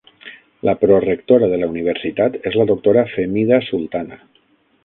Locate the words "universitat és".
1.75-2.59